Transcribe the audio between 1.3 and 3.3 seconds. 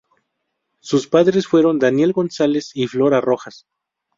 fueron Daniel González y Flora